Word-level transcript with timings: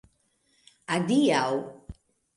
Adiaŭ! 0.95 1.45